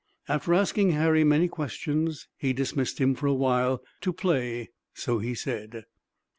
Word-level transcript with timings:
After 0.27 0.55
asking 0.55 0.93
Harry 0.93 1.23
many 1.23 1.47
questions 1.47 2.27
he 2.35 2.53
dismissed 2.53 2.97
him 2.99 3.13
for 3.13 3.27
a 3.27 3.35
while, 3.35 3.83
to 4.01 4.11
play, 4.11 4.71
so 4.95 5.19
he 5.19 5.35
said. 5.35 5.85